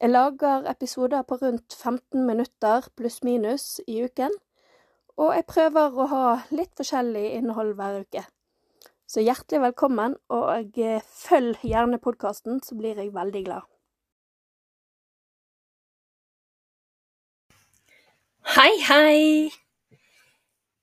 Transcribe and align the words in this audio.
Jeg 0.00 0.10
lager 0.10 0.66
episoder 0.68 1.22
på 1.22 1.38
rundt 1.40 1.74
15 1.74 2.26
minutter 2.26 2.84
pluss-minus 2.96 3.80
i 3.88 4.02
uken, 4.04 4.34
og 5.16 5.30
jeg 5.32 5.46
prøver 5.48 5.96
å 5.96 6.06
ha 6.10 6.24
litt 6.52 6.74
forskjellig 6.76 7.22
innhold 7.38 7.72
hver 7.78 8.02
uke. 8.04 8.26
Så 9.08 9.24
hjertelig 9.24 9.62
velkommen, 9.62 10.18
og 10.28 10.76
eh, 10.76 11.00
følg 11.00 11.64
gjerne 11.64 12.02
podkasten, 12.02 12.60
så 12.60 12.76
blir 12.76 13.00
jeg 13.00 13.14
veldig 13.16 13.42
glad. 13.48 13.64
Hei, 18.52 18.72
hei! 18.90 19.48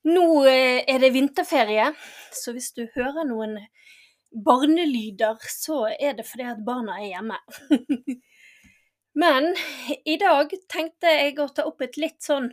Nå 0.09 0.27
eh, 0.49 0.81
er 0.89 1.05
det 1.05 1.13
vinterferie, 1.13 1.91
så 2.33 2.57
hvis 2.57 2.73
du 2.73 2.87
hører 2.97 3.29
noen 3.29 3.59
barnelyder, 4.33 5.37
så 5.53 5.83
er 5.93 6.17
det 6.17 6.25
fordi 6.25 6.49
at 6.49 6.65
barna 6.65 6.97
er 6.97 7.11
hjemme. 7.13 7.43
Men 9.13 9.51
i 10.05 10.17
dag 10.17 10.53
tenkte 10.71 11.11
jeg 11.11 11.37
å 11.37 11.49
ta 11.53 11.65
opp 11.69 11.83
et 11.85 11.99
litt 12.01 12.21
sånn 12.25 12.49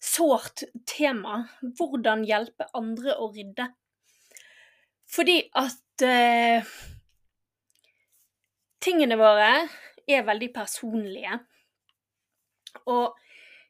sårt 0.00 0.64
tema. 0.88 1.42
Hvordan 1.60 2.24
hjelpe 2.28 2.68
andre 2.76 3.16
å 3.20 3.28
rydde. 3.34 3.68
Fordi 5.06 5.36
at 5.56 6.04
eh, 6.04 6.64
tingene 8.82 9.18
våre 9.20 9.50
er 10.06 10.26
veldig 10.26 10.50
personlige. 10.54 11.38
Og 12.88 13.16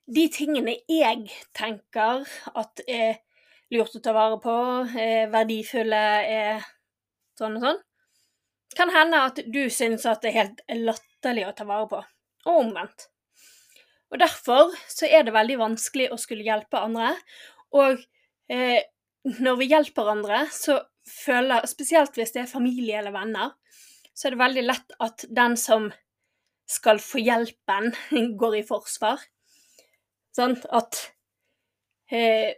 de 0.07 0.29
tingene 0.33 0.77
jeg 0.91 1.27
tenker 1.57 2.23
at 2.55 2.83
er 2.87 3.19
lurt 3.75 3.99
å 3.99 4.03
ta 4.03 4.15
vare 4.15 4.39
på, 4.43 4.57
er 4.95 5.27
verdifulle, 5.33 6.05
er 6.23 6.67
sånn 7.39 7.59
og 7.59 7.67
sånn, 7.67 7.83
kan 8.77 8.93
hende 8.93 9.23
at 9.29 9.41
du 9.51 9.65
syns 9.73 10.07
at 10.07 10.23
det 10.23 10.31
er 10.31 10.41
helt 10.45 10.63
latterlig 10.71 11.16
å 11.27 11.55
ta 11.57 11.67
vare 11.69 11.89
på, 11.91 12.03
og 12.47 12.61
omvendt. 12.63 13.09
Og 14.13 14.21
Derfor 14.23 14.75
så 14.89 15.09
er 15.11 15.25
det 15.27 15.35
veldig 15.35 15.59
vanskelig 15.59 16.11
å 16.15 16.19
skulle 16.21 16.47
hjelpe 16.47 16.79
andre. 16.79 17.15
Og 17.75 17.99
eh, 18.53 18.85
når 19.43 19.59
vi 19.61 19.71
hjelper 19.73 20.13
andre, 20.13 20.45
så 20.55 20.79
føler 21.07 21.67
Spesielt 21.67 22.17
hvis 22.19 22.35
det 22.35 22.45
er 22.45 22.51
familie 22.51 23.01
eller 23.01 23.15
venner, 23.15 23.55
så 24.15 24.29
er 24.29 24.35
det 24.35 24.43
veldig 24.43 24.65
lett 24.67 24.95
at 25.03 25.27
den 25.29 25.57
som 25.61 25.91
skal 26.67 26.99
få 27.03 27.21
hjelpen, 27.23 27.93
går 28.41 28.61
i 28.61 28.67
forsvar. 28.67 29.23
Sånn 30.37 30.57
at 30.75 31.03
eh, 32.13 32.55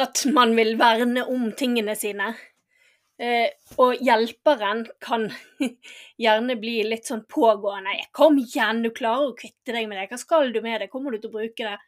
At 0.00 0.24
man 0.26 0.56
vil 0.56 0.74
verne 0.74 1.22
om 1.30 1.52
tingene 1.54 1.94
sine. 1.94 2.32
Eh, 3.14 3.52
og 3.78 4.00
hjelperen 4.02 4.82
kan 5.02 5.28
gjerne 6.24 6.56
bli 6.58 6.80
litt 6.88 7.06
sånn 7.06 7.24
pågående. 7.30 7.94
'Kom 8.12 8.40
igjen, 8.42 8.82
du 8.82 8.90
klarer 8.90 9.30
å 9.30 9.38
kvitte 9.38 9.74
deg 9.76 9.88
med 9.88 10.00
det. 10.00 10.08
Hva 10.10 10.18
skal 10.18 10.52
du 10.54 10.60
med 10.64 10.82
det? 10.82 10.90
Kommer 10.90 11.14
du 11.14 11.20
til 11.22 11.30
å 11.30 11.38
bruke 11.38 11.68
det?' 11.68 11.78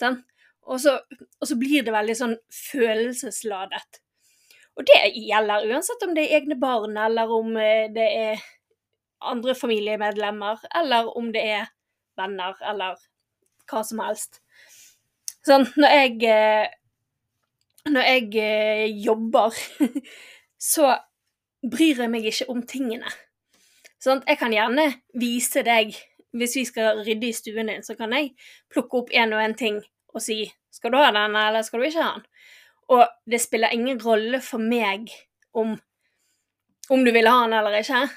Sånn? 0.00 0.22
Og 0.70 0.80
så, 0.82 0.96
og 1.40 1.46
så 1.46 1.58
blir 1.58 1.82
det 1.86 1.94
veldig 1.94 2.14
sånn 2.18 2.34
følelsesladet. 2.54 4.02
Og 4.78 4.86
det 4.88 4.98
gjelder 5.18 5.66
uansett 5.68 6.04
om 6.06 6.14
det 6.16 6.24
er 6.24 6.40
egne 6.40 6.56
barn, 6.58 6.96
eller 6.96 7.30
om 7.34 7.56
eh, 7.60 7.90
det 7.92 8.08
er 8.18 8.44
andre 9.22 9.54
familiemedlemmer, 9.54 10.62
eller 10.78 11.10
om 11.18 11.30
det 11.34 11.42
er 11.58 11.66
venner, 12.18 12.56
eller 12.70 12.98
hva 13.70 13.82
som 13.86 14.00
helst. 14.02 14.40
Sånn, 15.46 15.66
når 15.76 15.98
jeg 15.98 16.22
eh, 16.30 16.78
Når 17.90 18.04
jeg 18.06 18.26
eh, 18.38 19.00
jobber, 19.02 19.56
så 20.62 20.94
bryr 21.62 22.04
jeg 22.04 22.10
meg 22.10 22.26
ikke 22.30 22.48
om 22.52 22.62
tingene. 22.66 23.10
Sånn, 24.02 24.22
jeg 24.26 24.38
kan 24.40 24.54
gjerne 24.54 24.88
vise 25.18 25.62
deg 25.66 25.94
Hvis 26.32 26.54
vi 26.56 26.62
skal 26.64 27.02
rydde 27.04 27.26
i 27.28 27.34
stuen 27.36 27.68
din, 27.68 27.82
så 27.84 27.92
kan 27.92 28.14
jeg 28.16 28.30
plukke 28.72 29.02
opp 29.02 29.10
en 29.12 29.34
og 29.36 29.42
en 29.42 29.54
ting 29.54 29.82
og 30.14 30.22
si 30.24 30.46
'Skal 30.72 30.92
du 30.92 30.96
ha 30.96 31.10
den, 31.12 31.36
eller 31.36 31.62
skal 31.62 31.80
du 31.80 31.86
ikke 31.86 32.02
ha 32.02 32.14
den?' 32.14 32.26
Og 32.88 33.06
det 33.30 33.40
spiller 33.40 33.68
ingen 33.68 34.00
rolle 34.00 34.40
for 34.40 34.58
meg 34.58 35.10
om, 35.52 35.76
om 36.90 37.04
du 37.04 37.12
vil 37.12 37.28
ha 37.28 37.44
den 37.44 37.52
eller 37.52 37.76
ikke. 37.78 38.08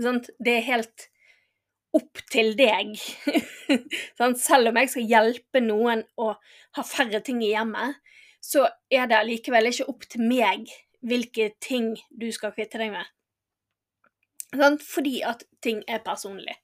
Sånn? 0.00 0.20
Det 0.44 0.58
er 0.58 0.68
helt 0.68 1.08
opp 1.94 2.20
til 2.30 2.54
deg. 2.58 2.94
sånn? 4.18 4.36
Selv 4.36 4.68
om 4.68 4.76
jeg 4.76 4.92
skal 4.92 5.08
hjelpe 5.08 5.60
noen 5.60 6.04
å 6.16 6.34
ha 6.76 6.82
færre 6.82 7.20
ting 7.24 7.42
i 7.42 7.54
hjemmet, 7.54 7.96
så 8.40 8.68
er 8.90 9.06
det 9.08 9.16
allikevel 9.16 9.70
ikke 9.70 9.88
opp 9.88 10.04
til 10.08 10.20
meg 10.28 10.68
hvilke 11.04 11.50
ting 11.62 11.94
du 12.10 12.30
skal 12.32 12.54
kvitte 12.56 12.80
deg 12.80 12.92
med. 12.94 13.08
Sånn? 14.54 14.78
Fordi 14.80 15.18
at 15.26 15.44
ting 15.64 15.82
er 15.90 16.04
personlig. 16.04 16.56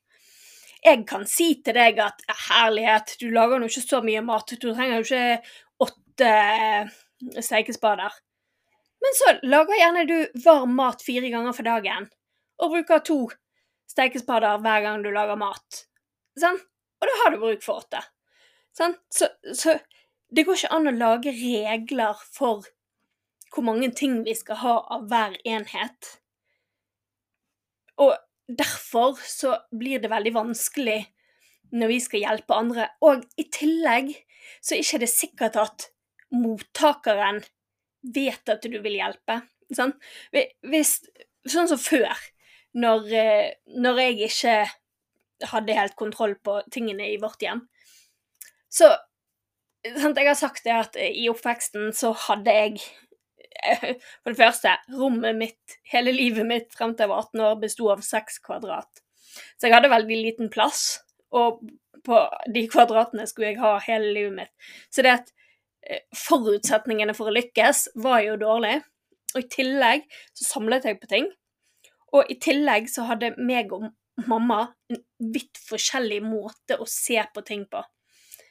Jeg 0.81 1.05
kan 1.09 1.27
si 1.29 1.53
til 1.65 1.77
deg 1.77 1.99
at 2.01 2.23
herlighet, 2.49 3.17
du 3.21 3.29
lager 3.35 3.61
nå 3.61 3.69
ikke 3.69 3.85
så 3.85 4.01
mye 4.05 4.23
mat, 4.25 4.55
du 4.57 4.71
trenger 4.71 5.01
jo 5.01 5.05
ikke 5.05 5.41
åtte 5.85 6.31
steikespader. 7.45 8.17
Men 9.01 9.17
så 9.17 9.35
lager 9.49 9.77
gjerne 9.77 10.07
du 10.09 10.17
varm 10.45 10.73
mat 10.77 11.05
fire 11.05 11.29
ganger 11.33 11.57
for 11.57 11.69
dagen, 11.69 12.09
og 12.61 12.73
bruker 12.75 13.05
to 13.05 13.21
steikespader 13.91 14.61
hver 14.65 14.85
gang 14.87 15.05
du 15.05 15.11
lager 15.13 15.37
mat. 15.41 15.85
Sånn? 16.41 16.59
Og 17.01 17.09
da 17.09 17.21
har 17.23 17.33
du 17.33 17.41
bruk 17.43 17.65
for 17.65 17.83
åtte. 17.83 18.01
Sånn? 18.77 18.97
Så, 19.13 19.29
så 19.57 19.77
det 20.31 20.47
går 20.47 20.61
ikke 20.61 20.75
an 20.77 20.89
å 20.89 20.97
lage 20.97 21.33
regler 21.35 22.21
for 22.37 22.69
hvor 23.51 23.67
mange 23.67 23.91
ting 23.97 24.21
vi 24.27 24.35
skal 24.39 24.61
ha 24.63 24.75
av 24.97 25.07
hver 25.11 25.37
enhet. 25.49 26.11
Og 28.01 28.15
derfor 28.47 29.19
så 29.27 29.57
blir 29.77 30.03
det 30.03 30.11
veldig 30.11 30.35
vanskelig 30.35 31.01
når 31.75 31.93
vi 31.93 32.01
skal 32.03 32.25
hjelpe 32.25 32.57
andre. 32.57 32.89
Og 33.07 33.25
i 33.39 33.47
tillegg 33.53 34.13
så 34.61 34.75
er 34.75 34.83
det 34.83 34.87
ikke 34.87 35.11
sikkert 35.13 35.59
at 35.61 35.89
mottakeren 36.35 37.43
vet 38.15 38.51
at 38.51 38.65
du 38.65 38.79
vil 38.81 38.99
hjelpe. 38.99 39.41
Sånn, 39.77 39.93
Hvis, 40.67 40.99
sånn 41.47 41.69
som 41.71 41.79
før, 41.79 42.15
når, 42.75 43.13
eh, 43.15 43.51
når, 43.67 44.01
jeg 44.01 44.31
ikke 44.31 44.55
hadde 45.51 45.77
helt 45.77 45.97
kontroll 45.99 46.35
på 46.39 46.61
tingene 46.71 47.13
i 47.13 47.21
vårt 47.23 47.43
hjem. 47.43 47.67
Så 48.69 48.91
Jeg 49.83 50.27
har 50.27 50.37
sagt 50.37 50.65
det 50.65 50.73
at 50.77 50.97
i 51.01 51.25
oppveksten 51.31 51.95
så 51.97 52.11
hadde 52.13 52.53
jeg 52.53 52.83
For 54.23 54.33
det 54.33 54.39
første, 54.39 54.77
rommet 54.97 55.39
mitt, 55.39 55.79
hele 55.93 56.15
livet 56.15 56.49
mitt 56.49 56.75
frem 56.77 56.95
til 56.95 57.07
jeg 57.07 57.13
var 57.13 57.27
18 57.27 57.45
år, 57.49 57.59
besto 57.65 57.91
av 57.93 58.05
seks 58.07 58.41
kvadrat. 58.45 59.05
Så 59.59 59.69
jeg 59.69 59.77
hadde 59.77 59.93
veldig 59.93 60.23
liten 60.25 60.51
plass, 60.53 61.01
og 61.31 61.61
på 62.07 62.23
de 62.51 62.65
kvadratene 62.71 63.27
skulle 63.29 63.53
jeg 63.53 63.61
ha 63.61 63.77
hele 63.85 64.15
livet 64.17 64.37
mitt. 64.41 64.73
Så 64.91 65.05
det 65.05 65.19
at 65.19 65.35
Eh, 65.89 66.03
forutsetningene 66.17 67.15
for 67.17 67.31
å 67.31 67.35
lykkes 67.35 67.87
var 68.05 68.21
jo 68.25 68.37
dårlig. 68.41 68.81
Og 69.35 69.45
i 69.45 69.49
tillegg 69.53 70.05
så 70.37 70.47
samlet 70.47 70.89
jeg 70.89 71.01
på 71.01 71.09
ting. 71.11 71.31
Og 72.17 72.29
i 72.33 72.37
tillegg 72.43 72.91
så 72.91 73.07
hadde 73.09 73.33
meg 73.39 73.73
og 73.73 73.89
mamma 74.29 74.65
en 74.91 75.01
vidt 75.33 75.61
forskjellig 75.69 76.21
måte 76.25 76.77
å 76.77 76.89
se 76.91 77.21
på 77.35 77.45
ting 77.47 77.65
på. 77.71 77.81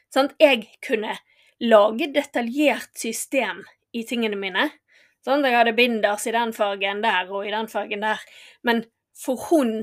Sånn, 0.09 0.31
jeg 0.41 0.65
kunne 0.85 1.19
lage 1.61 2.07
detaljert 2.15 2.95
system 2.97 3.61
i 3.93 4.05
tingene 4.07 4.39
mine. 4.39 4.69
Sånn, 5.25 5.43
jeg 5.43 5.57
hadde 5.57 5.75
binders 5.75 6.25
i 6.29 6.33
den 6.35 6.53
fargen 6.55 7.01
der 7.03 7.31
og 7.31 7.47
i 7.47 7.53
den 7.53 7.67
fargen 7.71 8.05
der. 8.05 8.21
Men 8.63 8.85
for 9.19 9.39
hun 9.49 9.81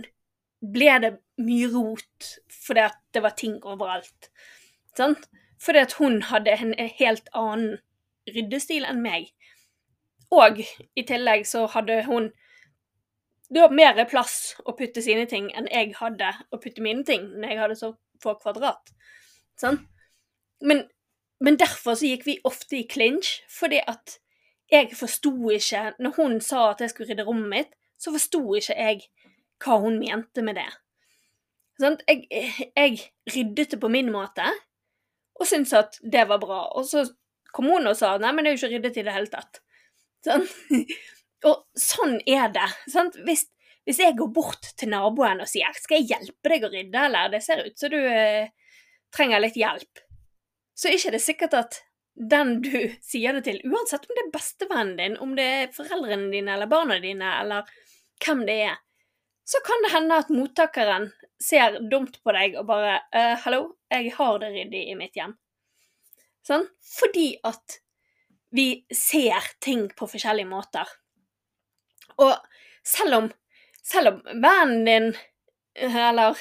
ble 0.60 0.94
det 1.02 1.12
mye 1.42 1.68
rot 1.74 2.30
fordi 2.48 2.86
at 2.86 2.96
det 3.14 3.22
var 3.24 3.36
ting 3.38 3.58
overalt. 3.64 4.30
Sånn? 4.96 5.16
Fordi 5.60 5.82
at 5.84 5.96
hun 6.00 6.22
hadde 6.30 6.56
en 6.56 6.74
helt 6.98 7.28
annen 7.36 7.76
ryddestil 8.32 8.86
enn 8.88 9.02
meg. 9.04 9.30
Og 10.34 10.58
i 10.60 11.04
tillegg 11.06 11.46
så 11.46 11.66
hadde 11.70 12.02
hun 12.08 12.32
da 13.52 13.68
mer 13.70 14.00
plass 14.10 14.56
å 14.66 14.74
putte 14.74 15.02
sine 15.04 15.26
ting 15.30 15.52
enn 15.54 15.68
jeg 15.70 15.92
hadde 16.00 16.32
å 16.50 16.58
putte 16.58 16.82
mine 16.82 17.06
ting 17.06 17.28
når 17.36 17.52
jeg 17.52 17.60
hadde 17.60 17.78
så 17.78 17.92
få 18.22 18.34
kvadrat. 18.40 18.90
Sånn? 19.60 19.78
Men, 20.66 20.86
men 21.44 21.58
derfor 21.60 21.94
så 21.94 22.08
gikk 22.08 22.26
vi 22.26 22.40
ofte 22.48 22.80
i 22.80 22.86
clinch, 22.88 23.42
fordi 23.52 23.82
at 23.86 24.18
jeg 24.70 24.96
forsto 24.98 25.32
ikke 25.54 25.94
Når 26.02 26.16
hun 26.16 26.40
sa 26.40 26.70
at 26.72 26.80
jeg 26.82 26.90
skulle 26.90 27.12
rydde 27.12 27.26
rommet 27.26 27.50
mitt, 27.52 27.72
så 27.98 28.12
forsto 28.14 28.40
ikke 28.58 28.74
jeg 28.76 29.06
hva 29.62 29.78
hun 29.80 29.98
mente 30.00 30.42
med 30.44 30.58
det. 30.58 30.68
Sånn, 31.80 31.98
Jeg, 32.08 32.26
jeg 32.76 33.00
ryddet 33.34 33.74
det 33.74 33.80
på 33.80 33.90
min 33.92 34.10
måte, 34.12 34.44
og 35.36 35.48
syntes 35.48 35.74
at 35.76 35.98
det 36.02 36.24
var 36.28 36.40
bra. 36.40 36.62
Og 36.76 36.86
så 36.88 37.04
kom 37.52 37.70
hun 37.72 37.88
og 37.88 37.96
sa 37.98 38.16
nei, 38.20 38.32
men 38.32 38.44
det 38.44 38.52
er 38.52 38.56
jo 38.56 38.62
ikke 38.62 38.72
ryddet 38.74 39.00
i 39.00 39.04
det 39.06 39.16
hele 39.16 39.32
tatt. 39.32 39.60
Sånn? 40.26 40.46
Og 41.46 41.60
sånn 41.78 42.16
er 42.26 42.48
det. 42.50 42.66
Sånn. 42.90 43.12
Hvis, 43.26 43.44
hvis 43.86 44.00
jeg 44.02 44.16
går 44.18 44.30
bort 44.34 44.70
til 44.80 44.88
naboen 44.90 45.42
og 45.44 45.50
sier 45.50 45.76
'skal 45.76 46.00
jeg 46.00 46.08
hjelpe 46.08 46.50
deg 46.50 46.64
å 46.64 46.70
rydde', 46.72 47.04
eller 47.06 47.28
'det 47.30 47.42
ser 47.44 47.60
ut 47.62 47.78
som 47.78 47.92
du 47.92 47.98
eh, 48.00 48.48
trenger 49.14 49.44
litt 49.44 49.54
hjelp', 49.60 50.00
så 50.74 50.88
er 50.88 50.96
det 50.96 51.04
ikke 51.04 51.20
sikkert 51.22 51.54
at 51.54 51.78
den 52.16 52.60
du 52.62 52.78
sier 53.10 53.36
det 53.36 53.46
til, 53.46 53.60
uansett 53.68 54.08
om 54.08 54.16
det 54.16 54.24
er 54.24 54.34
bestevennen 54.34 54.96
din, 55.00 55.16
om 55.22 55.36
det 55.36 55.46
er 55.60 55.72
foreldrene 55.76 56.32
dine 56.32 56.56
eller 56.56 56.70
barna 56.70 56.98
dine, 57.02 57.32
eller 57.42 57.70
hvem 58.24 58.44
det 58.48 58.60
er, 58.70 58.76
så 59.46 59.60
kan 59.62 59.84
det 59.84 59.92
hende 59.92 60.18
at 60.18 60.30
mottakeren 60.34 61.10
ser 61.42 61.76
dumt 61.90 62.16
på 62.24 62.32
deg 62.34 62.56
og 62.58 62.66
bare 62.66 62.96
uh, 63.14 63.36
'Hallo, 63.38 63.76
jeg 63.92 64.10
har 64.16 64.38
det 64.42 64.48
ryddig 64.54 64.80
i 64.90 64.96
mitt 64.98 65.14
hjem'. 65.14 65.36
Sånn? 66.46 66.66
Fordi 66.82 67.28
at 67.46 67.78
vi 68.56 68.86
ser 68.90 69.46
ting 69.62 69.86
på 69.94 70.08
forskjellige 70.10 70.48
måter. 70.50 70.88
Og 72.22 72.34
selv 72.86 73.18
om, 73.20 73.28
selv 73.84 74.14
om 74.14 74.20
vennen 74.42 74.84
din, 74.88 75.08
eller 75.76 76.38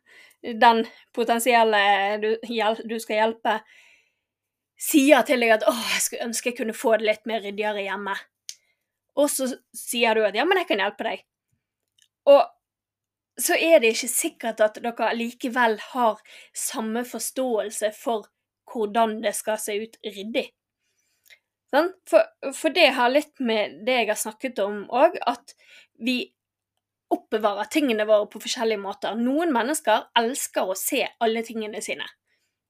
den 0.64 0.84
potensielle 1.16 1.82
du, 2.22 2.30
du 2.40 2.96
skal 3.02 3.20
hjelpe, 3.20 3.58
sier 4.76 5.22
til 5.26 5.40
deg 5.40 5.56
at 5.56 5.64
'Å, 5.64 5.74
jeg 5.92 6.02
skulle 6.04 6.28
ønske 6.28 6.50
jeg 6.50 6.58
kunne 6.58 6.76
få 6.76 6.96
det 6.98 7.08
litt 7.08 7.26
mer 7.26 7.40
ryddigere 7.44 7.86
hjemme', 7.86 8.16
og 9.16 9.30
så 9.32 9.48
sier 9.74 10.14
du 10.14 10.24
at 10.24 10.34
'ja, 10.34 10.44
men 10.44 10.58
jeg 10.58 10.68
kan 10.68 10.84
hjelpe 10.84 11.08
deg', 11.08 11.24
og 12.26 12.44
så 13.40 13.56
er 13.56 13.80
det 13.80 13.92
ikke 13.92 14.08
sikkert 14.08 14.60
at 14.64 14.78
dere 14.80 15.12
likevel 15.16 15.78
har 15.92 16.20
samme 16.56 17.04
forståelse 17.04 17.92
for 17.96 18.28
hvordan 18.72 19.20
det 19.22 19.34
skal 19.36 19.58
se 19.60 19.76
ut 19.82 19.98
ryddig. 20.04 20.48
Sånn? 21.72 21.90
For, 22.08 22.24
for, 22.54 22.72
det 22.72 22.94
har 22.96 23.12
litt 23.12 23.40
med 23.42 23.82
det 23.86 23.98
jeg 24.00 24.08
har 24.12 24.20
snakket 24.20 24.62
om 24.64 24.84
òg, 24.88 25.18
at 25.26 25.52
vi 25.98 26.32
oppbevarer 27.12 27.68
tingene 27.70 28.06
våre 28.08 28.28
på 28.30 28.40
forskjellige 28.42 28.82
måter. 28.82 29.18
Noen 29.18 29.52
mennesker 29.54 30.08
elsker 30.18 30.72
å 30.72 30.78
se 30.78 31.04
alle 31.22 31.44
tingene 31.46 31.82
sine. 31.84 32.06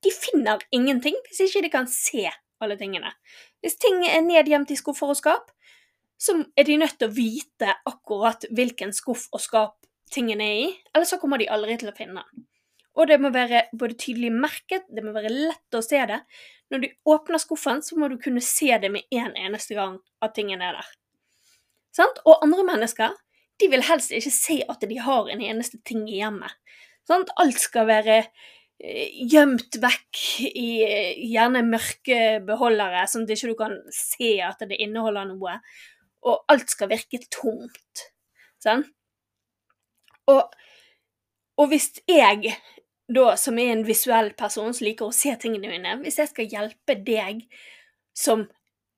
De 0.04 0.12
finner 0.12 0.62
ingenting 0.75 1.16
hvis 1.28 1.44
ikke 1.46 1.64
de 1.64 1.72
kan 1.72 1.88
se 1.90 2.26
alle 2.62 2.76
tingene. 2.81 3.12
Hvis 3.64 3.78
ting 3.81 4.02
er 4.06 4.25
nedgjemt 4.25 4.72
i 4.72 4.78
skuffer 4.78 5.12
og 5.12 5.19
skap, 5.19 5.50
så 6.16 6.38
er 6.56 6.64
de 6.64 6.78
nødt 6.81 6.96
til 7.00 7.10
å 7.10 7.16
vite 7.16 7.75
akkurat 7.88 8.46
hvilken 8.56 8.94
skuff 8.96 9.26
og 9.37 9.43
skap 9.44 9.88
tingene 10.12 10.44
er 10.46 10.60
i, 10.62 10.69
eller 10.94 11.08
så 11.08 11.19
kommer 11.20 11.40
de 11.40 11.48
aldri 11.52 11.76
til 11.81 11.90
å 11.90 11.96
finne 11.96 12.22
den. 12.22 12.46
Og 12.96 13.10
det 13.10 13.19
må 13.20 13.28
være 13.34 13.66
både 13.76 13.98
tydelig 14.00 14.31
merket, 14.32 14.87
det 14.88 15.04
må 15.04 15.12
være 15.12 15.32
lett 15.32 15.76
å 15.76 15.82
se 15.84 16.00
det. 16.08 16.22
Når 16.72 16.82
du 16.82 16.87
åpner 17.12 17.42
skuffen, 17.42 17.82
så 17.84 17.99
må 18.00 18.08
du 18.08 18.16
kunne 18.22 18.40
se 18.40 18.70
det 18.81 18.88
med 18.92 19.04
en 19.12 19.37
eneste 19.37 19.76
gang 19.76 19.99
at 20.25 20.32
tingene 20.38 20.64
er 20.70 20.78
der. 20.78 20.88
Sant? 21.96 22.22
Og 22.25 22.40
andre 22.44 22.64
mennesker 22.64 23.12
de 23.60 23.69
vil 23.72 23.84
helst 23.84 24.12
ikke 24.12 24.32
se 24.32 24.58
at 24.69 24.84
de 24.84 24.99
har 25.00 25.28
en 25.32 25.44
eneste 25.44 25.81
ting 25.84 26.06
i 26.08 26.20
hjemmet. 26.22 26.56
Alt 27.12 27.60
skal 27.60 27.87
være 27.88 28.22
gjemt 28.78 29.78
vekk 29.81 30.23
i 30.52 30.69
gjerne 31.32 31.62
mørke 31.64 32.40
beholdere, 32.46 33.06
sånn 33.08 33.25
at 33.25 33.32
du 33.32 33.34
ikke 33.37 33.58
kan 33.62 33.78
se 33.94 34.37
at 34.44 34.61
det 34.69 34.78
inneholder 34.82 35.31
noe. 35.31 35.58
Og 36.26 36.52
alt 36.52 36.73
skal 36.73 36.90
virke 36.90 37.23
tomt. 37.32 38.06
Sånn? 38.62 38.84
Og, 40.32 40.43
og 41.56 41.70
hvis 41.70 41.93
jeg 42.11 42.56
da, 43.06 43.37
som 43.38 43.58
er 43.62 43.73
en 43.73 43.84
visuell 43.87 44.32
person 44.38 44.75
som 44.75 44.87
liker 44.87 45.08
å 45.08 45.14
se 45.14 45.32
tingene 45.40 45.70
mine, 45.70 45.99
hvis 46.02 46.19
jeg 46.20 46.32
skal 46.32 46.50
hjelpe 46.50 46.99
deg 47.06 47.44
som 48.17 48.44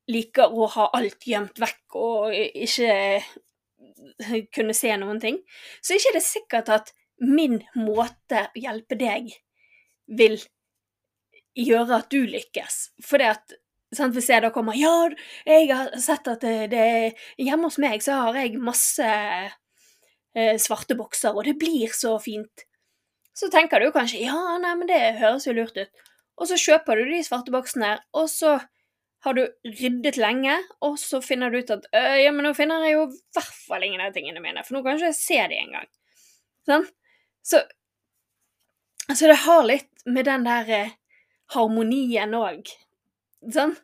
liker 0.09 0.55
å 0.55 0.71
ha 0.73 0.89
alt 0.97 1.27
gjemt 1.29 1.61
vekk 1.61 1.99
og 2.01 2.33
ikke 2.33 3.21
kunne 4.55 4.77
se 4.77 4.95
noen 4.97 5.21
ting, 5.21 5.43
så 5.83 5.95
er 5.95 6.01
det 6.01 6.09
ikke 6.09 6.25
sikkert 6.25 6.73
at 6.73 6.95
min 7.21 7.61
måte 7.77 8.47
å 8.49 8.63
hjelpe 8.63 8.97
deg 8.97 9.35
vil 10.09 10.39
gjøre 11.59 12.03
at 12.03 12.13
du 12.13 12.23
lykkes. 12.29 12.79
For 13.05 13.21
det 13.21 13.33
at 13.37 13.57
sant, 13.95 14.13
Hvis 14.15 14.29
jeg 14.29 14.45
da 14.45 14.51
kommer 14.53 14.77
Ja, 14.77 15.09
jeg 15.47 15.71
har 15.73 15.95
sett 16.01 16.29
at 16.29 16.43
det, 16.45 16.71
det, 16.73 17.15
hjemme 17.41 17.71
hos 17.71 17.79
meg 17.81 18.03
så 18.05 18.19
har 18.27 18.37
jeg 18.37 18.61
masse 18.61 19.05
eh, 19.05 20.57
svarte 20.61 20.97
bokser, 20.99 21.33
og 21.33 21.49
det 21.49 21.57
blir 21.61 21.93
så 21.97 22.19
fint 22.21 22.69
så 23.39 23.47
tenker 23.53 23.81
du 23.81 23.93
kanskje 23.95 24.25
ja, 24.25 24.39
nei, 24.63 24.75
men 24.81 24.89
det 24.91 24.99
høres 25.21 25.47
jo 25.47 25.55
lurt 25.55 25.79
ut. 25.79 26.03
Og 26.39 26.51
så 26.51 26.59
kjøper 26.59 26.99
du 26.99 27.13
de 27.13 27.23
svarte 27.27 27.55
boksene, 27.55 27.93
og 28.17 28.27
så 28.31 28.57
har 29.27 29.35
du 29.35 29.45
ryddet 29.67 30.19
lenge, 30.19 30.55
og 30.85 30.97
så 31.03 31.21
finner 31.23 31.51
du 31.51 31.61
ut 31.61 31.73
at 31.75 31.87
ja, 32.23 32.33
men 32.35 32.47
nå 32.47 32.53
finner 32.59 32.87
jeg 32.87 32.97
jo 32.97 33.05
i 33.09 33.21
hvert 33.37 33.61
fall 33.67 33.87
ingen 33.87 34.03
av 34.03 34.15
tingene 34.15 34.43
mine, 34.43 34.63
for 34.67 34.77
nå 34.79 34.83
kan 34.85 34.99
jeg 34.99 35.11
ikke 35.13 35.21
se 35.21 35.41
de 35.51 35.59
engang. 35.59 35.89
Sånn? 36.69 36.87
Så 37.47 37.63
Altså, 39.09 39.29
det 39.31 39.41
har 39.47 39.65
litt 39.65 40.05
med 40.07 40.29
den 40.29 40.45
der 40.45 40.71
eh, 40.75 40.95
harmonien 41.55 42.37
òg. 42.37 42.69
Sånn? 43.55 43.75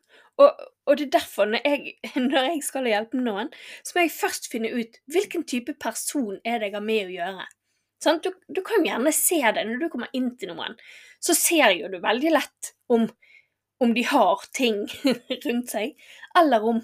Og, 0.41 0.63
og, 0.85 0.97
det 0.99 1.07
er 1.07 1.13
derfor, 1.19 1.49
når 1.49 1.65
jeg, 1.65 1.95
når 2.29 2.49
jeg 2.51 2.63
skal 2.67 2.89
hjelpe 2.91 3.21
noen, 3.21 3.53
så 3.83 3.97
må 3.97 4.05
jeg 4.05 4.17
først 4.17 4.51
finne 4.53 4.73
ut 4.75 4.99
hvilken 5.13 5.47
type 5.49 5.77
person 5.81 6.41
er 6.45 6.61
det 6.61 6.73
jeg 6.73 6.77
har 6.79 6.85
med 6.85 7.07
å 7.09 7.15
gjøre. 7.15 7.47
Du, 8.05 8.35
du, 8.53 8.61
kan 8.61 8.83
jo 8.83 8.91
gjerne 8.91 9.13
se 9.17 9.39
det 9.41 9.63
når 9.65 9.79
du 9.81 9.87
kommer 9.89 10.11
inn 10.13 10.35
til 10.37 10.51
noen. 10.53 10.75
Så 11.25 11.37
ser 11.39 11.73
jo 11.73 11.89
du 11.89 12.03
veldig 12.03 12.35
lett 12.35 12.75
om, 12.93 13.07
om 13.81 13.95
de 13.97 14.05
har 14.05 14.45
ting 14.53 14.83
rundt 15.47 15.73
seg, 15.73 15.95
eller 16.37 16.67
om, 16.69 16.83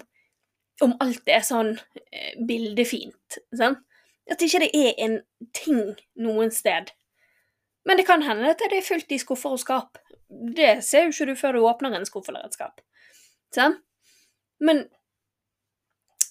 om 0.81 0.95
alt 1.03 1.29
er 1.29 1.45
sånn 1.45 1.75
eh, 2.09 2.33
bildefint. 2.47 3.37
Sånn? 3.53 3.77
At 4.31 4.41
ikke 4.41 4.63
det 4.63 4.71
er 4.73 4.97
en 5.05 5.19
ting 5.53 5.93
noen 6.17 6.49
sted. 6.55 6.89
Men 7.85 7.97
det 7.97 8.05
kan 8.07 8.23
hende 8.25 8.51
at 8.53 8.61
det 8.61 8.77
er 8.77 8.85
fullt 8.85 9.11
i 9.11 9.19
skuffer 9.21 9.55
og 9.55 9.61
skap. 9.61 9.97
Det 10.29 10.79
ser 10.85 11.07
jo 11.07 11.13
ikke 11.13 11.31
du 11.31 11.39
før 11.39 11.57
du 11.57 11.65
åpner 11.65 11.95
en 11.97 12.07
skuff 12.07 12.29
eller 12.29 12.45
et 12.45 12.57
skap. 12.57 12.83
Sånn? 13.55 13.79
Men, 14.61 14.85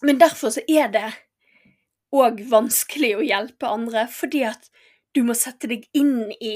men 0.07 0.21
derfor 0.21 0.55
så 0.55 0.63
er 0.71 0.93
det 0.95 1.09
òg 2.15 2.43
vanskelig 2.51 3.17
å 3.17 3.27
hjelpe 3.27 3.71
andre, 3.71 4.07
fordi 4.11 4.45
at 4.47 4.71
du 5.15 5.23
må 5.27 5.35
sette 5.39 5.71
deg 5.71 5.87
inn 5.97 6.31
i 6.39 6.55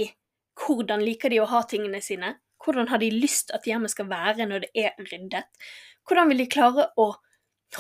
hvordan 0.63 1.03
liker 1.03 1.33
de 1.35 1.41
å 1.43 1.51
ha 1.51 1.65
tingene 1.67 2.01
sine, 2.03 2.37
hvordan 2.63 2.89
har 2.91 3.03
de 3.03 3.11
lyst 3.13 3.51
at 3.55 3.67
hjemmet 3.69 3.93
skal 3.93 4.09
være 4.11 4.47
når 4.49 4.67
det 4.67 4.87
er 4.87 4.95
ryddet, 5.11 5.51
hvordan 6.07 6.31
vil 6.31 6.43
de 6.45 6.51
klare 6.51 6.89
å 7.01 7.11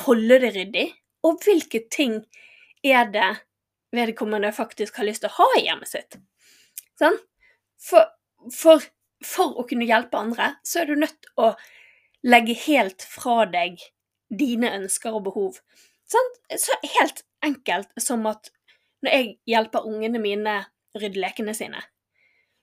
holde 0.04 0.40
det 0.42 0.52
ryddig, 0.56 0.86
og 1.24 1.40
hvilke 1.44 1.84
ting 1.92 2.18
er 2.84 3.08
det 3.14 3.30
vedkommende 3.94 4.50
faktisk 4.52 4.98
har 4.98 5.06
lyst 5.08 5.22
til 5.24 5.30
å 5.30 5.38
ha 5.38 5.48
i 5.60 5.66
hjemmet 5.68 5.90
sitt. 5.90 6.18
Sånn? 7.00 7.16
For, 7.84 8.10
for, 8.54 8.84
for 9.24 9.58
å 9.60 9.66
kunne 9.68 9.88
hjelpe 9.88 10.20
andre, 10.20 10.54
så 10.66 10.82
er 10.82 10.90
du 10.90 11.00
nødt 11.00 11.30
å 11.40 11.52
legge 12.24 12.56
helt 12.64 13.04
fra 13.08 13.44
deg 13.50 13.82
dine 14.32 14.70
ønsker 14.78 15.16
og 15.16 15.26
behov. 15.28 15.58
Sånn? 16.10 16.30
Så 16.60 16.76
helt 16.96 17.24
enkelt 17.44 17.90
som 18.00 18.24
at 18.30 18.50
når 19.04 19.16
jeg 19.16 19.32
hjelper 19.50 19.88
ungene 19.88 20.22
mine 20.22 20.60
rydde 20.96 21.20
lekene 21.20 21.54
sine, 21.56 21.82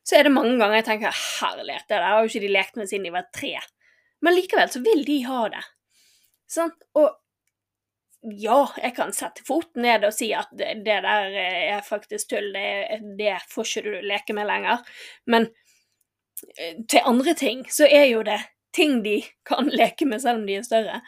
så 0.07 0.17
er 0.17 0.25
det 0.25 0.33
mange 0.33 0.55
ganger 0.57 0.79
jeg 0.79 0.87
tenker 0.87 1.13
herlighet, 1.13 1.85
det 1.85 1.99
der 1.99 2.07
har 2.07 2.23
jo 2.23 2.31
ikke 2.31 2.43
de 2.43 2.55
lekt 2.55 2.79
med 2.79 2.89
siden 2.89 3.05
de 3.05 3.13
var 3.13 3.27
tre. 3.35 3.53
Men 4.25 4.35
likevel 4.37 4.71
så 4.73 4.81
vil 4.81 5.03
de 5.05 5.19
ha 5.27 5.43
det. 5.53 5.61
Sånn? 6.49 6.73
Og 6.97 7.20
ja, 8.21 8.59
jeg 8.77 8.93
kan 8.95 9.13
sette 9.15 9.43
foten 9.47 9.81
ned 9.85 10.05
og 10.05 10.13
si 10.13 10.29
at 10.37 10.51
det, 10.53 10.75
det 10.85 10.99
der 11.05 11.35
er 11.41 11.81
faktisk 11.85 12.29
tull, 12.29 12.51
det, 12.53 13.01
det, 13.17 13.33
får 13.49 13.69
ikke 13.69 13.83
du 13.87 14.07
leke 14.11 14.35
med 14.37 14.49
lenger. 14.49 14.83
Men 15.25 15.47
eh, 16.57 16.81
til 16.85 17.07
andre 17.09 17.33
ting 17.37 17.65
så 17.73 17.89
er 17.89 18.05
jo 18.11 18.21
det 18.27 18.39
ting 18.75 19.01
de 19.03 19.19
kan 19.47 19.71
leke 19.81 20.05
med 20.05 20.21
selv 20.21 20.43
om 20.43 20.49
de 20.49 20.59
er 20.59 20.67
større. 20.67 21.01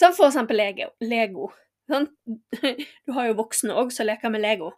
Som 0.00 0.16
for 0.16 0.26
eksempel 0.26 0.58
Lego. 0.58 0.90
Lego. 1.00 1.52
Sånn? 1.90 2.08
Du 3.06 3.14
har 3.14 3.28
jo 3.28 3.38
voksne 3.38 3.76
òg 3.78 3.92
som 3.94 4.08
leker 4.08 4.32
med 4.34 4.42
Lego. 4.42 4.72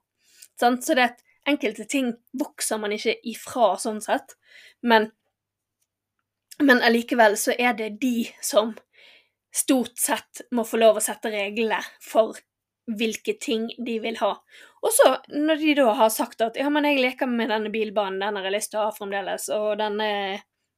Sånn? 0.60 0.80
Så 0.84 0.96
det 0.98 1.12
at 1.12 1.22
enkelte 1.46 1.86
ting 1.88 2.10
vokser 2.36 2.80
man 2.82 2.92
ikke 2.92 3.16
ifra 3.30 3.76
sånn 3.80 4.02
sett, 4.04 4.34
men 4.82 5.12
men 6.56 6.80
allikevel 6.80 7.36
så 7.36 7.52
er 7.52 7.75
det 7.76 7.98
de 8.00 8.30
som 8.40 8.72
stort 9.56 9.96
sett 9.98 10.44
må 10.52 10.66
få 10.68 10.80
lov 10.80 10.98
å 10.98 11.04
sette 11.04 11.32
reglene 11.32 11.80
for 12.04 12.36
hvilke 12.86 13.34
ting 13.42 13.66
de 13.82 13.96
vil 14.02 14.18
ha. 14.20 14.32
Og 14.84 14.92
så, 14.94 15.08
når 15.32 15.62
de 15.62 15.75
da 15.80 15.86
har 15.98 16.12
sagt 16.14 16.44
at 16.44 16.58
ja, 16.60 16.68
men 16.70 16.86
jeg 16.86 17.00
leker 17.02 17.30
med 17.30 17.50
denne 17.50 17.72
bilbanen, 17.75 18.20
den 18.22 18.38
har 18.38 18.46
jeg 18.46 18.54
lyst 18.54 18.72
til 18.75 18.82
å 18.82 18.88
ha 18.88 18.94
fremdeles, 18.94 19.48
og 19.54 19.80
denne, 19.80 20.08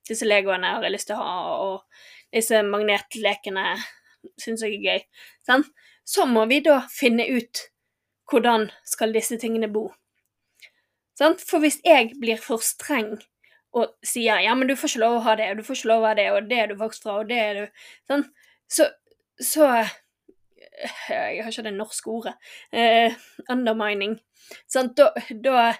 disse 0.08 0.28
legoene 0.28 0.76
har 0.78 0.86
jeg 0.86 0.94
lyst 0.94 1.10
til 1.10 1.18
å 1.18 1.26
ha, 1.26 1.56
og 1.66 2.32
disse 2.32 2.62
magnetlekene 2.64 3.66
syns 4.40 4.64
jeg 4.64 4.78
er 4.78 4.86
gøy, 4.86 5.04
sant? 5.46 5.68
så 6.08 6.24
må 6.24 6.46
vi 6.48 6.62
da 6.64 6.80
finne 6.88 7.26
ut 7.28 7.66
hvordan 8.32 8.70
skal 8.88 9.12
disse 9.12 9.36
tingene 9.40 9.68
bo. 9.72 9.90
Sant? 11.18 11.42
For 11.44 11.60
hvis 11.60 11.80
jeg 11.84 12.14
blir 12.20 12.40
for 12.40 12.62
streng 12.64 13.16
og 13.76 13.92
sier 14.06 14.40
ja, 14.40 14.54
men 14.56 14.70
du 14.70 14.76
får 14.78 14.94
ikke 14.94 15.02
lov 15.02 15.18
å 15.18 15.24
ha 15.26 15.34
det, 15.36 15.50
og 15.50 15.60
du 15.60 15.66
får 15.66 15.80
ikke 15.80 15.90
lov 15.90 16.04
å 16.04 16.08
ha 16.08 16.16
det, 16.16 16.28
og 16.32 16.48
det 16.48 16.60
er 16.62 16.70
du 16.70 16.78
vokst 16.80 17.04
fra, 17.04 17.18
og 17.20 17.28
det 17.28 17.40
er 17.42 17.58
du 17.58 17.82
sånn, 18.08 18.24
så, 18.68 18.88
så 19.40 19.68
Jeg 20.78 21.42
har 21.42 21.50
ikke 21.50 21.62
det 21.66 21.74
norske 21.74 22.10
ordet. 22.10 22.34
Eh, 22.72 23.14
undermining. 23.50 24.18
Sant? 24.70 24.96
Da, 24.96 25.10
da 25.44 25.72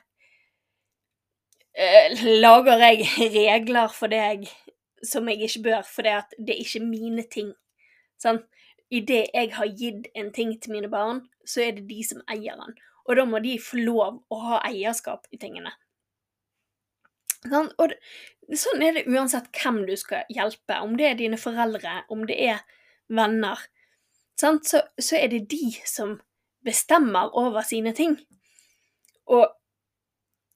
eh, 1.78 2.25
lager 2.42 2.83
jeg 2.83 3.07
regler 3.37 3.95
for 3.95 4.11
deg 4.11 4.49
som 5.07 5.28
jeg 5.30 5.47
ikke 5.47 5.62
bør, 5.68 5.83
fordi 5.87 6.14
at 6.18 6.35
det 6.38 6.54
er 6.57 6.62
ikke 6.64 6.85
mine 6.85 7.25
ting. 7.30 7.52
Sant? 8.18 8.47
Idet 8.90 9.28
jeg 9.35 9.52
har 9.54 9.68
gitt 9.78 10.09
en 10.16 10.33
ting 10.33 10.54
til 10.62 10.73
mine 10.73 10.88
barn, 10.88 11.26
så 11.47 11.62
er 11.66 11.76
det 11.76 11.88
de 11.90 12.00
som 12.04 12.23
eier 12.30 12.57
den. 12.57 12.75
Og 13.09 13.16
da 13.16 13.25
må 13.28 13.40
de 13.45 13.59
få 13.61 13.80
lov 13.80 14.23
å 14.33 14.38
ha 14.47 14.62
eierskap 14.68 15.28
i 15.33 15.38
tingene. 15.40 15.71
Sånn, 17.45 17.68
og 17.78 17.92
det, 17.92 17.99
sånn 18.59 18.83
er 18.83 18.97
det 18.97 19.07
uansett 19.07 19.50
hvem 19.54 19.85
du 19.87 19.95
skal 19.97 20.26
hjelpe, 20.33 20.80
om 20.83 20.97
det 20.99 21.07
er 21.07 21.21
dine 21.21 21.38
foreldre, 21.40 22.02
om 22.11 22.25
det 22.28 22.38
er 22.49 22.64
venner. 23.09 23.61
Så, 24.38 24.83
så 25.00 25.19
er 25.19 25.33
det 25.33 25.49
de 25.50 25.73
som 25.87 26.19
bestemmer 26.65 27.33
over 27.37 27.65
sine 27.67 27.93
ting. 27.97 28.17
Og 29.27 29.49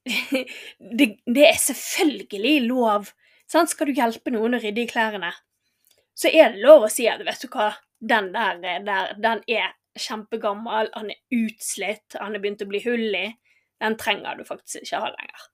det, 0.99 1.09
det 1.27 1.47
er 1.49 1.59
selvfølgelig 1.59 2.57
lov. 2.69 3.13
Sant? 3.51 3.71
Skal 3.71 3.91
du 3.91 3.97
hjelpe 3.97 4.33
noen 4.35 4.57
å 4.57 4.63
rydde 4.63 4.85
i 4.85 4.91
klærne, 4.91 5.33
så 6.17 6.31
er 6.31 6.55
det 6.55 6.65
lov 6.65 6.87
å 6.87 6.93
si 6.93 7.07
at 7.09 7.23
vet 7.25 7.43
du 7.43 7.49
hva, 7.53 7.73
den 8.03 8.33
der, 8.35 8.59
der 8.85 9.15
den 9.23 9.43
er 9.51 9.75
kjempegammel, 9.99 10.91
han 10.95 11.13
er 11.13 11.21
utslitt, 11.37 12.17
han 12.19 12.35
er 12.35 12.43
begynt 12.43 12.65
å 12.65 12.69
bli 12.71 12.81
hull 12.87 13.15
i. 13.15 13.29
Den 13.83 13.97
trenger 14.01 14.39
du 14.39 14.45
faktisk 14.47 14.83
ikke 14.83 15.03
ha 15.03 15.11
lenger. 15.13 15.47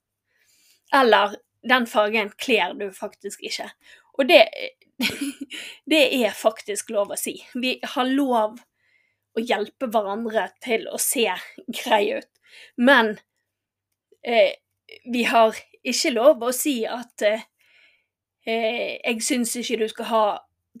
Eller 0.99 1.35
den 1.69 1.87
fargen 1.89 2.31
kler 2.39 2.75
du 2.77 2.87
faktisk 2.95 3.43
ikke. 3.45 3.67
Og 4.19 4.27
det, 4.27 4.43
det 5.91 6.01
er 6.19 6.35
faktisk 6.35 6.91
lov 6.95 7.13
å 7.15 7.19
si. 7.19 7.37
Vi 7.55 7.77
har 7.93 8.09
lov 8.09 8.59
å 9.37 9.43
hjelpe 9.43 9.89
hverandre 9.91 10.49
til 10.63 10.87
å 10.91 10.99
se 11.01 11.27
greie 11.67 12.19
ut. 12.19 12.31
Men 12.77 13.15
eh, 14.25 14.59
vi 15.05 15.23
har 15.29 15.57
ikke 15.85 16.13
lov 16.15 16.43
å 16.43 16.51
si 16.55 16.81
at 16.89 17.25
eh, 17.25 17.47
eh 18.45 18.97
jeg 18.97 19.23
syns 19.23 19.55
ikke 19.59 19.79
du 19.83 19.87
skal 19.91 20.09
ha 20.09 20.23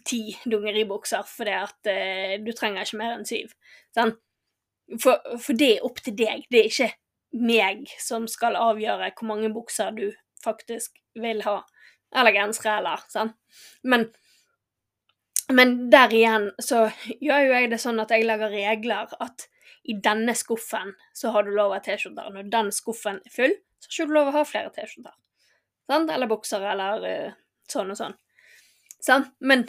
ti 0.05 0.21
dungeribukser 0.45 1.25
fordi 1.27 1.55
at 1.55 1.89
eh, 1.91 2.35
du 2.43 2.51
trenger 2.53 2.85
ikke 2.85 2.99
mer 3.01 3.17
enn 3.17 3.27
syv. 3.27 3.53
Sånn? 3.95 4.15
For, 4.97 5.21
for, 5.37 5.53
det 5.53 5.75
er 5.75 5.85
opp 5.85 6.01
til 6.01 6.15
deg. 6.17 6.47
Det 6.49 6.63
er 6.63 6.71
ikke 6.71 6.91
meg 7.45 7.91
som 8.01 8.25
skal 8.27 8.57
avgjøre 8.57 9.11
hvor 9.13 9.29
mange 9.29 9.51
bukser 9.53 9.93
du 9.93 10.07
faktisk 10.43 10.97
vil 11.19 11.43
ha. 11.45 11.59
Eller 12.15 12.33
gensere, 12.33 12.79
eller 12.79 13.05
sånn. 13.11 13.31
Men, 13.83 14.07
men 15.53 15.75
der 15.93 16.13
igjen 16.15 16.49
så 16.61 16.87
gjør 17.19 17.45
jo 17.45 17.55
jeg 17.55 17.71
det 17.73 17.81
sånn 17.81 18.01
at 18.01 18.13
jeg 18.13 18.25
lager 18.25 18.53
regler 18.53 19.13
at 19.21 19.47
i 19.89 19.95
denne 20.03 20.35
skuffen 20.37 20.93
så 21.15 21.33
har 21.33 21.45
du 21.45 21.51
lov 21.55 21.71
å 21.71 21.77
ha 21.77 21.83
T-skjorter. 21.85 22.31
Når 22.33 22.49
den 22.53 22.71
skuffen 22.75 23.21
er 23.25 23.33
full, 23.33 23.53
så 23.79 23.89
har 23.89 23.93
du 23.93 23.99
ikke 23.99 24.17
lov 24.17 24.31
å 24.31 24.37
ha 24.37 24.45
flere 24.47 24.73
T-skjorter. 24.75 25.15
Sånn? 25.89 26.09
Eller 26.13 26.29
bukser, 26.29 26.65
eller 26.73 27.05
uh, 27.05 27.37
sånn 27.69 27.93
og 27.93 27.97
sånn. 27.97 28.17
Sånn? 29.05 29.29
Men, 29.39 29.65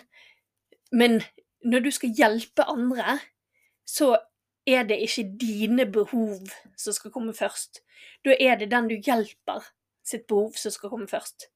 men 0.93 1.21
når 1.65 1.87
du 1.87 1.93
skal 1.95 2.17
hjelpe 2.17 2.67
andre, 2.69 3.21
så 3.89 4.15
er 4.69 4.85
det 4.89 5.01
ikke 5.05 5.27
dine 5.41 5.87
behov 5.89 6.51
som 6.79 6.95
skal 6.95 7.13
komme 7.15 7.35
først. 7.37 7.81
Da 8.25 8.37
er 8.37 8.59
det 8.61 8.71
den 8.73 8.91
du 8.91 8.97
hjelper 8.99 9.65
sitt 10.07 10.27
behov 10.29 10.59
som 10.61 10.75
skal 10.75 10.93
komme 10.93 11.09
først. 11.11 11.49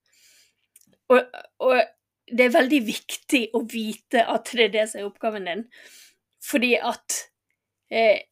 Og, 1.12 1.20
og, 1.64 1.80
det 2.25 2.46
er 2.46 2.54
veldig 2.54 2.80
viktig 2.87 3.40
å 3.52 3.61
vite 3.68 4.23
at 4.32 4.49
det 4.56 4.68
er 4.68 4.70
det 4.73 4.84
som 4.88 5.02
er 5.02 5.08
oppgaven 5.11 5.49
din, 5.49 5.66
fordi 6.44 6.76
at 6.80 7.18
eh, 7.92 8.25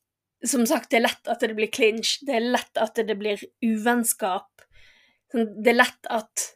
Som 0.43 0.64
sagt, 0.67 0.88
det 0.91 0.97
er 0.99 1.05
lett 1.05 1.29
at 1.31 1.38
det 1.45 1.55
blir 1.55 1.71
clinch, 1.71 2.17
det 2.26 2.35
er 2.35 2.49
lett 2.57 2.79
at 2.81 2.97
det 2.99 3.14
blir 3.14 3.38
uvennskap. 3.62 4.64
Det 5.31 5.71
er 5.71 5.76
lett 5.76 6.09
at 6.11 6.47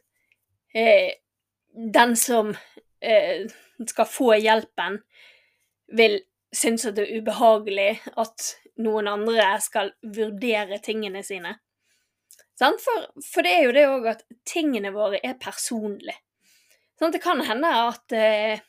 eh, 0.75 1.13
den 1.71 2.15
som 2.19 2.49
eh, 2.99 3.47
skal 3.87 4.09
få 4.11 4.33
hjelpen, 4.43 4.99
vil 5.87 6.19
synes 6.51 6.83
at 6.89 6.97
det 6.97 7.05
er 7.05 7.21
ubehagelig 7.21 7.93
at 8.19 8.49
noen 8.83 9.07
andre 9.07 9.47
skal 9.63 9.93
vurdere 10.03 10.81
tingene 10.83 11.23
sine. 11.23 11.55
For, 12.57 13.05
for, 13.21 13.45
det 13.45 13.53
er 13.53 13.67
jo 13.67 13.73
det 13.75 13.85
òg 13.85 14.07
at 14.15 14.23
tingene 14.49 14.91
våre 14.95 15.19
er 15.21 15.37
personlige. 15.41 16.17
Sånn, 16.97 17.13
det 17.13 17.21
kan 17.21 17.43
hende 17.45 17.69
at 17.69 18.13
eh, 18.17 18.63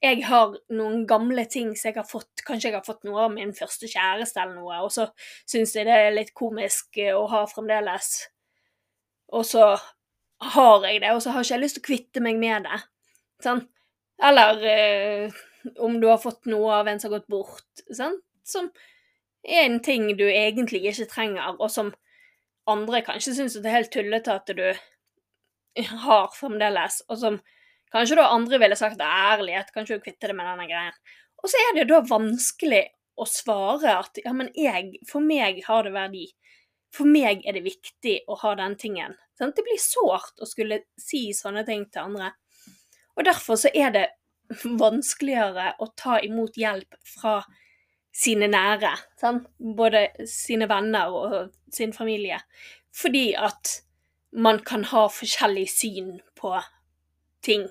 jeg 0.00 0.22
har 0.28 0.54
noen 0.72 1.02
gamle 1.10 1.42
ting 1.50 1.72
som 1.74 1.90
jeg 1.90 1.98
har 1.98 2.06
fått 2.08 2.44
Kanskje 2.46 2.70
jeg 2.70 2.76
har 2.78 2.86
fått 2.86 3.02
noe 3.04 3.24
av 3.26 3.32
min 3.34 3.50
første 3.56 3.90
kjæreste 3.90 4.38
eller 4.40 4.60
noe, 4.60 4.78
og 4.86 4.92
så 4.94 5.08
syns 5.42 5.74
jeg 5.74 5.88
det 5.88 5.96
er 5.96 6.14
litt 6.14 6.30
komisk 6.38 7.00
eh, 7.02 7.16
å 7.16 7.26
ha 7.32 7.42
fremdeles. 7.50 8.12
Og 9.34 9.44
så 9.46 9.66
har 10.54 10.86
jeg 10.86 11.02
det, 11.02 11.10
og 11.12 11.20
så 11.22 11.34
har 11.34 11.44
ikke 11.44 11.56
jeg 11.56 11.64
lyst 11.64 11.78
til 11.78 11.84
å 11.84 11.88
kvitte 11.90 12.22
meg 12.24 12.38
med 12.40 12.68
det. 12.68 12.78
Sånn. 13.44 13.64
Eller 14.30 14.62
eh, 14.70 15.40
om 15.82 15.98
du 16.00 16.06
har 16.08 16.22
fått 16.22 16.48
noe 16.50 16.78
av 16.78 16.88
en 16.88 17.02
som 17.02 17.10
har 17.10 17.18
gått 17.18 17.32
bort, 17.32 17.84
sånn. 17.90 18.16
som 18.46 18.70
er 19.44 19.66
en 19.66 19.80
ting 19.84 20.08
du 20.16 20.26
egentlig 20.28 20.84
ikke 20.88 21.10
trenger, 21.10 21.58
og 21.58 21.70
som 21.72 21.92
andre 22.72 23.02
kanskje 23.06 23.36
syns 23.36 23.58
det 23.58 23.68
er 23.68 23.80
helt 23.80 23.92
tullete 23.94 24.34
at 24.34 24.52
du 24.56 24.68
har 26.04 26.30
fremdeles, 26.34 27.00
og 27.08 27.18
som 27.20 27.40
kanskje 27.94 28.18
da 28.18 28.30
andre 28.34 28.60
ville 28.62 28.78
sagt 28.78 29.02
ærlighet, 29.02 29.72
kanskje 29.74 29.98
du 29.98 30.04
kvitter 30.04 30.32
det 30.32 30.38
med 30.38 30.48
denne 30.48 30.68
greien. 30.70 30.96
Og 31.40 31.50
så 31.50 31.60
er 31.68 31.78
det 31.78 31.88
da 31.90 32.00
vanskelig 32.06 32.84
å 33.20 33.26
svare 33.28 33.96
at 34.00 34.20
ja, 34.24 34.32
men 34.36 34.50
jeg, 34.56 35.00
for 35.08 35.24
meg 35.24 35.62
har 35.66 35.86
det 35.86 35.94
verdi. 35.94 36.26
For 36.94 37.08
meg 37.08 37.44
er 37.46 37.56
det 37.56 37.64
viktig 37.66 38.16
å 38.30 38.36
ha 38.42 38.54
den 38.58 38.76
tingen. 38.80 39.14
Sånn? 39.38 39.52
Det 39.56 39.64
blir 39.66 39.80
sårt 39.80 40.40
å 40.42 40.48
skulle 40.48 40.82
si 41.00 41.28
sånne 41.36 41.64
ting 41.68 41.86
til 41.92 42.10
andre. 42.10 42.32
Og 43.16 43.26
derfor 43.28 43.60
så 43.60 43.70
er 43.76 43.94
det 43.94 44.06
vanskeligere 44.80 45.74
å 45.78 45.90
ta 45.98 46.18
imot 46.24 46.58
hjelp 46.58 46.96
fra 47.06 47.40
sine 48.12 48.48
nære. 48.50 48.92
Sant? 49.20 49.46
Både 49.58 50.08
sine 50.28 50.68
venner 50.70 51.12
og 51.14 51.52
sin 51.72 51.92
familie. 51.92 52.40
Fordi 52.96 53.32
at 53.38 53.82
man 54.32 54.60
kan 54.66 54.84
ha 54.84 55.06
forskjellig 55.10 55.68
syn 55.70 56.18
på 56.38 56.54
ting. 57.42 57.68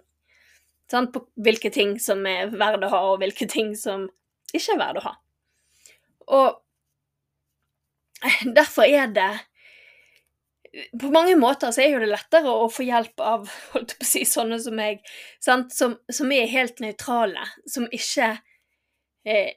Sant? 0.91 1.13
På 1.13 1.27
hvilke 1.35 1.69
ting 1.69 1.99
som 2.01 2.25
er 2.27 2.51
verdt 2.55 2.87
å 2.87 2.93
ha, 2.93 3.03
og 3.11 3.21
hvilke 3.23 3.47
ting 3.49 3.75
som 3.77 4.09
ikke 4.53 4.75
er 4.75 4.81
verdt 4.81 5.01
å 5.01 5.07
ha. 5.09 5.13
Og 6.29 6.49
derfor 8.57 8.87
er 8.87 9.07
det 9.13 9.31
på 11.01 11.09
mange 11.09 11.33
måter 11.39 11.71
så 11.73 11.81
er 11.81 11.95
jo 11.95 12.01
det 12.03 12.11
lettere 12.11 12.51
å 12.51 12.67
få 12.69 12.85
hjelp 12.85 13.21
av 13.25 13.47
holdt 13.73 13.95
på 13.97 14.05
å 14.05 14.07
si, 14.07 14.21
sånne 14.27 14.59
som 14.61 14.75
meg, 14.77 15.01
som, 15.41 15.65
som, 15.73 16.33
er 16.33 16.51
helt 16.51 16.81
nøytrale, 16.83 17.47
som 17.65 17.87
ikke 17.95 18.35
eh, 19.25 19.55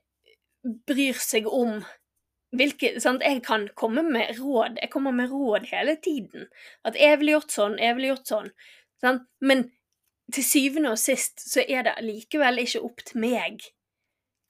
bryr 0.62 1.19
seg 1.19 1.49
om 1.50 1.83
hvilke 2.52 2.95
sant? 3.00 3.25
Jeg 3.25 3.42
kan 3.47 3.69
komme 3.78 4.04
med 4.04 4.37
råd. 4.38 4.78
Jeg 4.83 4.90
kommer 4.92 5.14
med 5.16 5.33
råd 5.33 5.69
hele 5.71 5.97
tiden. 6.04 6.49
At 6.85 6.99
jeg 7.00 7.19
ville 7.21 7.38
gjort 7.38 7.54
sånn, 7.54 7.78
jeg 7.81 7.97
ville 7.97 8.12
gjort 8.12 8.28
sånn. 8.28 8.50
Sant? 9.02 9.25
Men 9.40 9.71
til 10.33 10.45
syvende 10.47 10.92
og 10.92 11.00
sist 11.00 11.42
så 11.45 11.64
er 11.64 11.87
det 11.87 11.97
likevel 12.04 12.62
ikke 12.62 12.85
opp 12.85 13.02
til 13.09 13.23
meg 13.25 13.64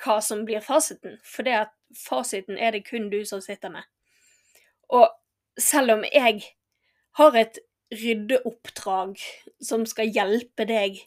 hva 0.02 0.19
som 0.25 0.45
blir 0.47 0.62
fasiten. 0.64 1.19
For 1.23 1.47
det 1.47 1.57
at 1.64 1.75
fasiten 1.97 2.59
er 2.59 2.75
det 2.75 2.85
kun 2.88 3.09
du 3.12 3.23
som 3.28 3.42
sitter 3.45 3.73
med. 3.73 3.87
Og 4.92 5.09
selv 5.61 5.97
om 5.97 6.04
jeg 6.09 6.42
har 7.19 7.38
et 7.38 7.61
ryddeoppdrag 7.92 9.21
som 9.62 9.85
skal 9.88 10.11
hjelpe 10.11 10.66
deg 10.69 11.02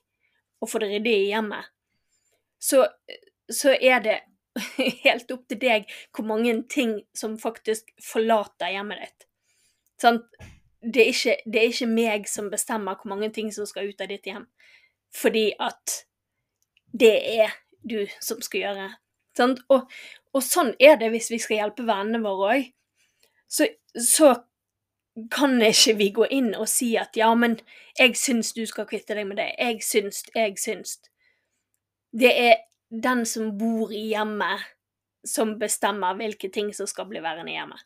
å 0.62 0.70
få 0.70 0.80
det 0.82 0.92
ryddig 0.94 1.16
i 1.26 1.30
hjemmet, 1.32 1.66
så, 2.62 2.86
så 3.52 3.74
er 3.76 4.04
det 4.06 4.20
helt 5.06 5.32
opp 5.32 5.46
til 5.50 5.60
deg 5.62 5.88
hvor 6.16 6.28
mange 6.28 6.56
ting 6.72 6.98
som 7.18 7.38
faktisk 7.40 7.92
forlater 8.04 8.74
hjemmet 8.74 9.04
ditt. 9.04 9.28
Sånn? 10.02 10.22
Det, 10.86 11.02
er 11.02 11.12
ikke, 11.12 11.36
det 11.50 11.62
er 11.62 11.72
ikke 11.72 11.90
meg 11.90 12.28
som 12.30 12.52
bestemmer 12.52 13.00
hvor 13.00 13.16
mange 13.16 13.32
ting 13.34 13.52
som 13.54 13.68
skal 13.70 13.90
ut 13.90 14.02
av 14.04 14.12
ditt 14.12 14.28
hjem, 14.30 14.46
fordi 15.16 15.48
at 15.64 16.02
det 16.96 17.16
er 17.42 17.56
du 17.86 18.04
som 18.24 18.42
skal 18.46 18.62
gjøre. 18.62 18.90
Sånn? 19.36 19.56
Og, 19.74 19.88
og, 20.34 20.44
sånn 20.44 20.74
er 20.80 21.00
det 21.02 21.12
hvis 21.14 21.32
vi 21.34 21.40
skal 21.42 21.64
hjelpe 21.64 21.88
vennene 21.88 22.22
våre 22.24 22.52
òg. 22.54 22.70
Så, 23.52 23.68
så 24.00 24.34
kan 25.32 25.58
ikke 25.64 25.96
vi 26.00 26.10
gå 26.16 26.28
inn 26.36 26.54
og 26.58 26.68
si 26.70 26.94
at 27.00 27.16
ja, 27.18 27.30
men 27.40 27.58
jeg 28.00 28.16
syns 28.20 28.54
du 28.56 28.66
skal 28.68 28.88
kvitte 28.90 29.16
deg 29.18 29.28
med 29.30 29.40
det. 29.40 29.52
Jeg 29.60 29.84
syns, 29.86 30.24
jeg 30.36 30.58
syns. 30.60 30.98
Det 32.16 32.32
er 32.32 32.56
den 32.90 33.26
som 33.26 33.58
bor 33.58 33.94
i 33.94 34.08
hjemmet, 34.12 34.62
som 35.26 35.56
bestemmer 35.60 36.18
hvilke 36.20 36.52
ting 36.54 36.72
som 36.74 36.88
skal 36.88 37.08
bli 37.10 37.22
værende 37.24 37.54
hjemme. 37.56 37.78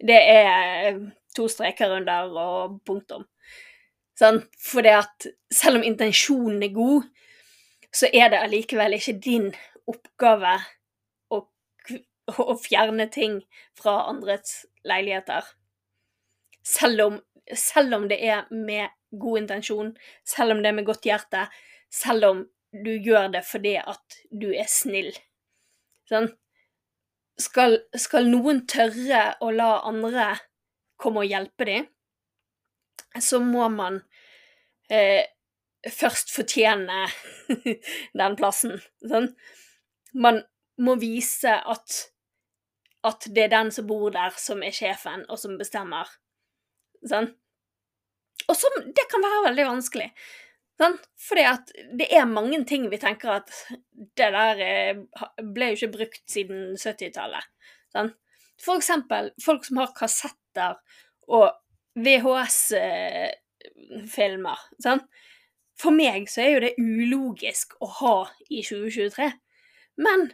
Det 0.00 0.18
er 0.18 0.98
to 1.36 1.46
streker 1.48 1.92
under 1.94 2.32
og 2.40 2.80
punktum. 2.86 3.26
Sånn? 4.18 4.42
For 4.60 4.84
det 4.84 4.96
at 4.98 5.28
selv 5.54 5.80
om 5.80 5.86
intensjonen 5.86 6.62
er 6.66 6.74
god, 6.74 7.06
så 7.94 8.10
er 8.12 8.30
det 8.32 8.42
allikevel 8.44 8.96
ikke 8.98 9.16
din 9.22 9.48
oppgave 9.90 10.56
å, 11.32 11.40
å 12.34 12.56
fjerne 12.60 13.08
ting 13.12 13.40
fra 13.78 13.96
andres 14.10 14.64
leiligheter. 14.86 15.46
Selv 16.66 17.06
om, 17.06 17.18
selv 17.56 17.96
om 17.98 18.06
det 18.10 18.20
er 18.26 18.50
med 18.50 18.92
god 19.10 19.44
intensjon, 19.44 19.94
selv 20.26 20.54
om 20.54 20.62
det 20.62 20.70
er 20.70 20.78
med 20.78 20.88
godt 20.88 21.08
hjerte, 21.08 21.46
selv 21.90 22.28
om 22.28 22.44
du 22.72 22.92
gjør 23.02 23.30
det 23.34 23.42
fordi 23.46 23.76
at 23.80 24.20
du 24.30 24.50
er 24.52 24.68
snill. 24.70 25.10
Sånn? 26.10 26.30
Skal, 27.40 27.78
skal 27.96 28.28
noen 28.28 28.64
tørre 28.68 29.22
å 29.40 29.50
la 29.54 29.80
andre 29.88 30.34
komme 31.00 31.22
og 31.22 31.30
hjelpe 31.30 31.64
dem, 31.64 31.86
så 33.16 33.40
må 33.40 33.64
man 33.72 34.02
eh, 34.92 35.24
først 35.88 36.32
fortjene 36.34 37.06
den 38.20 38.36
plassen. 38.38 38.76
Sånn? 39.00 39.30
Man 40.12 40.42
må 40.80 40.96
vise 41.00 41.54
at, 41.56 41.96
at 43.06 43.28
det 43.32 43.46
er 43.46 43.54
den 43.54 43.72
som 43.74 43.88
bor 43.88 44.10
der, 44.14 44.36
som 44.36 44.62
er 44.66 44.76
sjefen, 44.76 45.24
og 45.28 45.40
som 45.40 45.56
bestemmer. 45.60 46.10
Sånn? 47.06 47.32
Og 48.50 48.56
som 48.58 48.80
Det 48.96 49.06
kan 49.10 49.22
være 49.24 49.44
veldig 49.48 49.66
vanskelig. 49.68 50.10
Sånn? 50.80 50.94
Fordi 51.20 51.42
at 51.44 51.72
det 51.98 52.06
er 52.16 52.24
mange 52.28 52.62
ting 52.68 52.86
vi 52.88 52.98
tenker 53.00 53.30
at 53.34 53.50
det 54.16 54.30
der 54.32 54.56
eh, 54.64 54.96
ble 55.44 55.66
jo 55.70 55.76
ikke 55.76 55.96
brukt 55.98 56.24
siden 56.32 56.72
70-tallet. 56.80 57.44
Sånn? 57.92 58.10
For 58.60 58.74
eksempel 58.80 59.24
folk 59.44 59.64
som 59.66 59.76
har 59.82 59.90
kassetter 59.96 60.72
og 61.28 61.48
VHS-filmer. 62.00 63.28
Eh, 64.56 64.80
sånn? 64.80 65.02
For 65.80 65.90
meg 65.96 66.28
så 66.32 66.38
er 66.44 66.50
jo 66.50 66.64
det 66.64 66.78
ulogisk 66.80 67.76
å 67.80 67.86
ha 68.00 68.16
i 68.48 68.62
2023. 68.64 69.28
Men 70.00 70.30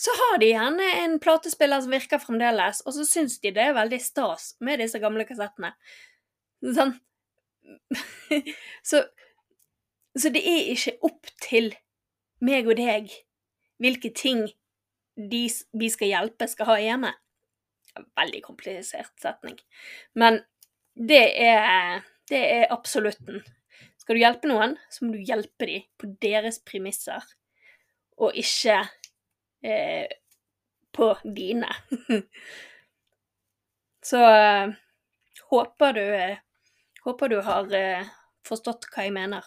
så 0.00 0.10
har 0.16 0.38
de 0.40 0.48
gjerne 0.52 0.86
en 1.02 1.18
platespiller 1.20 1.80
som 1.84 1.92
virker 1.92 2.20
fremdeles, 2.22 2.80
og 2.86 2.92
så 2.96 3.04
syns 3.04 3.34
de 3.42 3.52
det 3.52 3.64
er 3.66 3.76
veldig 3.76 4.00
stas 4.00 4.54
med 4.64 4.80
disse 4.80 5.00
gamle 5.02 5.24
kassettene. 5.28 5.74
Sånn. 6.64 6.94
så, 8.88 9.04
så 10.18 10.32
det 10.34 10.42
er 10.42 10.70
ikke 10.72 10.96
opp 11.06 11.30
til 11.42 11.70
meg 12.42 12.68
og 12.68 12.78
deg 12.80 13.12
hvilke 13.80 14.10
ting 14.16 14.46
de 15.30 15.42
vi 15.76 15.90
skal 15.92 16.10
hjelpe, 16.10 16.48
skal 16.48 16.68
ha 16.70 16.78
hjemme. 16.80 17.12
Veldig 18.18 18.42
komplisert 18.44 19.12
setning. 19.20 19.58
Men 20.14 20.40
det 20.94 21.22
er, 21.42 22.04
det 22.30 22.40
er 22.40 22.72
absolutten. 22.72 23.42
Skal 24.00 24.16
du 24.16 24.22
hjelpe 24.22 24.50
noen, 24.50 24.76
så 24.90 25.04
må 25.04 25.14
du 25.14 25.24
hjelpe 25.26 25.68
dem 25.68 25.86
på 26.00 26.10
deres 26.22 26.60
premisser, 26.66 27.24
og 28.20 28.36
ikke 28.36 28.80
eh, 29.64 30.10
på 30.96 31.12
dine. 31.24 31.70
så 34.10 34.24
eh, 34.28 34.78
håper 35.52 35.98
du 35.98 36.06
Håper 37.00 37.30
du 37.32 37.38
har 37.40 37.70
eh, 37.72 38.08
forstått 38.44 38.90
hva 38.92 39.06
jeg 39.06 39.14
mener. 39.16 39.46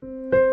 Thank 0.00 0.32
you. 0.32 0.47